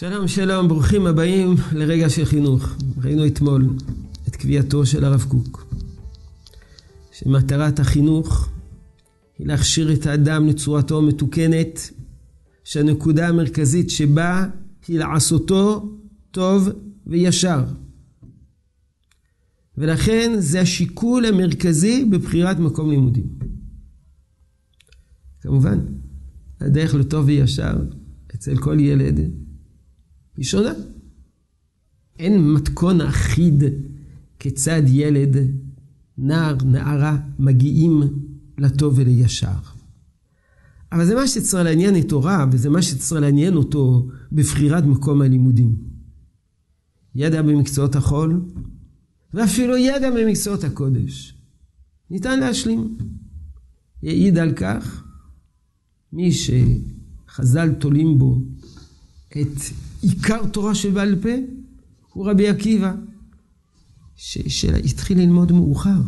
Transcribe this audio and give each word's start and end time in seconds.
שלום 0.00 0.28
שלום, 0.28 0.68
ברוכים 0.68 1.06
הבאים 1.06 1.54
לרגע 1.72 2.10
של 2.10 2.24
חינוך. 2.24 2.76
ראינו 3.02 3.26
אתמול 3.26 3.68
את 4.28 4.36
קביעתו 4.36 4.86
של 4.86 5.04
הרב 5.04 5.24
קוק, 5.28 5.74
שמטרת 7.12 7.80
החינוך 7.80 8.48
היא 9.38 9.46
להכשיר 9.46 9.92
את 9.92 10.06
האדם 10.06 10.46
לצורתו 10.46 10.98
המתוקנת, 10.98 11.90
שהנקודה 12.64 13.28
המרכזית 13.28 13.90
שבה 13.90 14.46
היא 14.88 14.98
לעשותו 14.98 15.92
טוב 16.30 16.68
וישר. 17.06 17.64
ולכן 19.78 20.32
זה 20.38 20.60
השיקול 20.60 21.24
המרכזי 21.24 22.04
בבחירת 22.04 22.58
מקום 22.58 22.90
לימודים. 22.90 23.26
כמובן, 25.40 25.78
הדרך 26.60 26.94
לטוב 26.94 27.26
וישר 27.26 27.76
אצל 28.34 28.56
כל 28.56 28.80
ילד 28.80 29.47
היא 30.38 30.44
שונה. 30.44 30.72
אין 32.18 32.52
מתכון 32.52 33.00
אחיד 33.00 33.64
כיצד 34.38 34.82
ילד, 34.86 35.36
נער, 36.18 36.56
נערה, 36.64 37.16
מגיעים 37.38 38.02
לטוב 38.58 38.94
ולישר. 38.96 39.58
אבל 40.92 41.06
זה 41.06 41.14
מה 41.14 41.28
שצריך 41.28 41.64
לעניין 41.64 41.96
את 42.00 42.12
הוריו, 42.12 42.48
וזה 42.52 42.70
מה 42.70 42.82
שצריך 42.82 43.22
לעניין 43.22 43.54
אותו 43.54 44.08
בבחירת 44.32 44.84
מקום 44.84 45.22
הלימודים. 45.22 45.76
ידע 47.14 47.42
במקצועות 47.42 47.96
החול, 47.96 48.44
ואפילו 49.34 49.76
ידע 49.76 50.10
במקצועות 50.10 50.64
הקודש. 50.64 51.34
ניתן 52.10 52.40
להשלים. 52.40 52.98
יעיד 54.02 54.38
על 54.38 54.52
כך 54.52 55.04
מי 56.12 56.32
שחז"ל 56.32 57.72
תולים 57.72 58.18
בו 58.18 58.42
את 59.30 59.60
עיקר 60.02 60.46
תורה 60.46 60.74
שבעל 60.74 61.16
פה 61.22 61.28
הוא 62.12 62.30
רבי 62.30 62.48
עקיבא, 62.48 62.94
שהתחיל 64.16 65.18
ללמוד 65.18 65.52
מאוחר, 65.52 66.00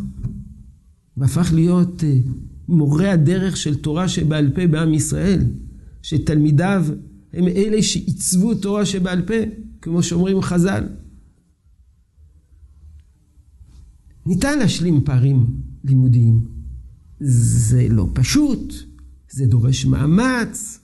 והפך 1.17 1.53
להיות 1.53 2.03
אה, 2.03 2.17
מורה 2.67 3.11
הדרך 3.11 3.57
של 3.57 3.75
תורה 3.75 4.07
שבעל 4.07 4.51
פה 4.55 4.67
בעם 4.67 4.93
ישראל, 4.93 5.45
שתלמידיו 6.01 6.85
הם 7.33 7.47
אלה 7.47 7.83
שעיצבו 7.83 8.55
תורה 8.55 8.85
שבעל 8.85 9.21
פה, 9.21 9.33
כמו 9.81 10.03
שאומרים 10.03 10.41
חז"ל. 10.41 10.83
ניתן 14.25 14.59
להשלים 14.59 15.03
פערים 15.03 15.45
לימודיים. 15.83 16.45
זה 17.19 17.87
לא 17.89 18.09
פשוט, 18.13 18.73
זה 19.31 19.45
דורש 19.45 19.85
מאמץ, 19.85 20.79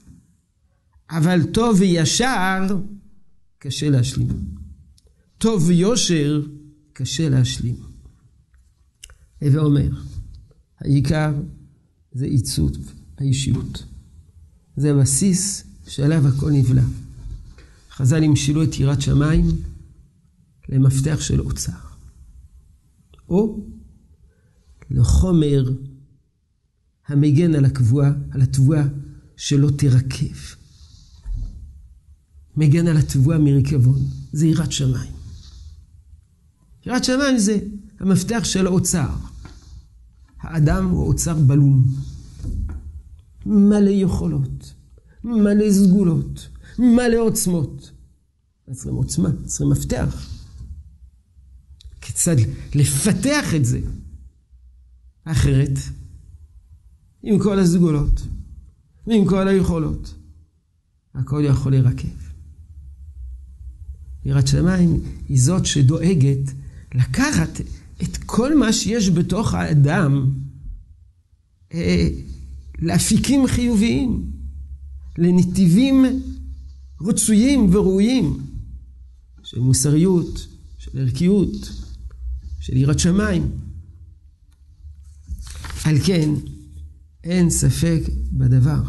אבל 1.10 1.42
טוב 1.52 1.76
וישר 1.80 2.80
קשה 3.58 3.90
להשלים. 3.90 4.28
טוב 5.38 5.64
ויושר 5.66 6.42
קשה 6.92 7.28
להשלים. 7.28 7.76
הווה 9.42 9.60
אומר, 9.62 9.90
העיקר 10.78 11.34
זה 12.12 12.24
עיצוב 12.24 12.72
האישיות. 13.18 13.84
זה 14.76 14.90
הבסיס 14.90 15.64
שעליו 15.86 16.28
הכל 16.28 16.50
נבלע. 16.50 16.82
חז"ל 17.90 18.24
המשילו 18.24 18.62
את 18.62 18.78
יראת 18.78 19.02
שמיים 19.02 19.46
למפתח 20.68 21.20
של 21.20 21.40
אוצר. 21.40 21.72
או 23.28 23.66
לחומר 24.90 25.72
המגן 27.06 27.54
על 27.54 27.64
הקבועה, 27.64 28.12
על 28.30 28.40
התבואה 28.42 28.84
שלא 29.36 29.70
תרקב. 29.78 30.36
מגן 32.58 32.86
על 32.86 32.96
התבואה 32.96 33.38
מריקבון, 33.38 34.00
זה 34.32 34.46
יראת 34.46 34.72
שמיים. 34.72 35.12
יראת 36.86 37.04
שמיים 37.04 37.38
זה 37.38 37.58
המפתח 38.00 38.40
של 38.44 38.66
האוצר. 38.66 39.08
האדם 40.40 40.88
הוא 40.88 41.06
אוצר 41.08 41.34
בלום, 41.34 41.84
מלא 43.46 43.90
יכולות, 43.90 44.74
מלא 45.24 45.72
סגולות, 45.72 46.48
מלא 46.78 47.16
עוצמות. 47.16 47.90
צריכים 48.72 48.94
עוצמה, 48.94 49.28
צריכים 49.46 49.70
מפתח. 49.70 50.28
כיצד 52.00 52.36
לפתח 52.74 53.54
את 53.56 53.64
זה? 53.64 53.80
אחרת, 55.24 55.78
עם 57.22 57.38
כל 57.38 57.58
הסגולות 57.58 58.20
ועם 59.06 59.28
כל 59.28 59.48
היכולות, 59.48 60.14
הכל 61.14 61.42
יכול 61.44 61.72
להירקב. 61.72 62.27
יראת 64.28 64.46
שמיים 64.46 65.00
היא 65.28 65.40
זאת 65.40 65.66
שדואגת 65.66 66.52
לקחת 66.94 67.60
את 68.02 68.16
כל 68.16 68.58
מה 68.58 68.72
שיש 68.72 69.10
בתוך 69.10 69.54
האדם 69.54 70.30
אה, 71.74 72.08
לאפיקים 72.78 73.46
חיוביים, 73.46 74.30
לנתיבים 75.18 76.04
רצויים 77.00 77.74
וראויים 77.74 78.38
של 79.42 79.60
מוסריות, 79.60 80.46
של 80.78 80.98
ערכיות, 80.98 81.72
של 82.60 82.76
יראת 82.76 82.98
שמיים. 82.98 83.50
על 85.84 85.98
כן, 86.04 86.30
אין 87.24 87.50
ספק 87.50 88.00
בדבר 88.32 88.82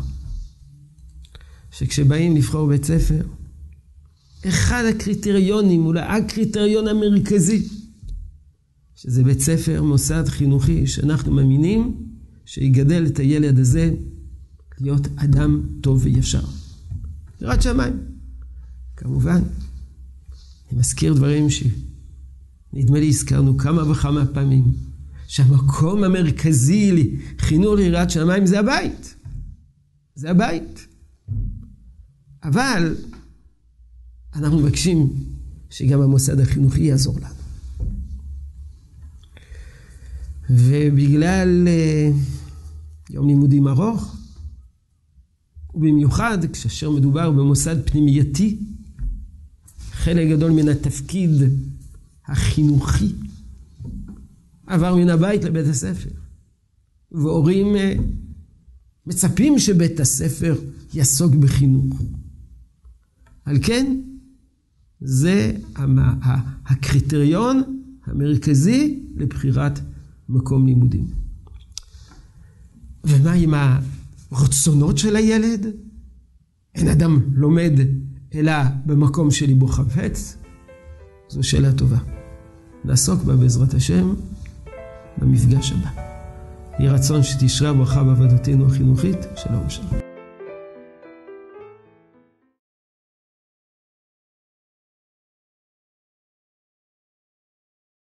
שכשבאים 1.72 2.36
לבחור 2.36 2.68
בית 2.68 2.86
ספר, 2.86 3.22
אחד 4.48 4.84
הקריטריונים, 4.90 5.86
אולי 5.86 6.02
הקריטריון 6.02 6.88
המרכזי, 6.88 7.68
שזה 8.96 9.24
בית 9.24 9.40
ספר, 9.40 9.84
מוסד 9.84 10.28
חינוכי, 10.28 10.88
שאנחנו 10.88 11.32
מאמינים 11.32 11.96
שיגדל 12.46 13.06
את 13.06 13.20
הילד 13.20 13.60
הזה 13.60 13.92
להיות 14.82 15.08
אדם 15.16 15.62
טוב 15.82 16.02
וישר. 16.04 16.44
יראת 17.42 17.62
שמיים. 17.62 17.94
כמובן, 18.98 19.42
אני 20.72 20.80
מזכיר 20.80 21.14
דברים 21.14 21.48
שנדמה 21.50 23.00
לי 23.00 23.10
הזכרנו 23.10 23.58
כמה 23.58 23.92
וכמה 23.92 24.26
פעמים, 24.26 24.64
שהמקום 25.28 26.04
המרכזי 26.04 27.14
לחינוך 27.38 27.76
ליראת 27.76 28.10
שמיים 28.10 28.46
זה 28.46 28.60
הבית. 28.60 29.16
זה 30.16 30.30
הבית. 30.30 30.88
אבל 32.44 32.96
אנחנו 34.36 34.60
מבקשים 34.60 35.14
שגם 35.70 36.02
המוסד 36.02 36.40
החינוכי 36.40 36.82
יעזור 36.82 37.16
לנו. 37.20 37.40
ובגלל 40.50 41.68
uh, 41.68 42.16
יום 43.10 43.28
לימודים 43.28 43.68
ארוך, 43.68 44.16
ובמיוחד 45.74 46.38
כאשר 46.54 46.92
מדובר 46.92 47.32
במוסד 47.32 47.90
פנימייתי, 47.90 48.60
חלק 49.92 50.28
גדול 50.30 50.52
מן 50.52 50.70
התפקיד 50.70 51.32
החינוכי 52.28 53.12
עבר 54.68 54.96
מן 54.96 55.10
הבית 55.10 55.44
לבית 55.44 55.68
הספר. 55.68 56.10
והורים 57.12 57.76
uh, 57.76 58.02
מצפים 59.06 59.60
שבית 59.60 60.00
הספר 60.00 60.56
יעסוק 60.94 61.36
בחינוך. 61.36 62.02
על 63.46 63.58
כן, 63.64 64.02
זה 65.02 65.52
הקריטריון 66.66 67.82
המרכזי 68.06 69.00
לבחירת 69.16 69.80
מקום 70.30 70.66
לימודים. 70.66 71.06
ומה 73.04 73.32
עם 73.32 73.54
הרצונות 74.32 74.98
של 74.98 75.16
הילד? 75.16 75.66
אין 76.76 76.88
אדם 76.88 77.20
לומד 77.34 77.72
אלא 78.36 78.54
במקום 78.86 79.32
שליבו 79.32 79.68
חפץ? 79.68 80.38
זו 81.30 81.44
שאלה 81.44 81.74
טובה. 81.74 81.98
נעסוק 82.86 83.24
בה 83.24 83.36
בעזרת 83.36 83.74
השם 83.74 84.14
במפגש 85.18 85.72
הבא. 85.72 85.90
יהי 86.80 86.90
רצון 86.90 87.24
שתשרה 87.24 87.74
ברכה 87.74 88.04
בעבודתנו 88.04 88.66
החינוכית. 88.66 89.18
שלום 89.36 89.70
שלום. 89.70 90.09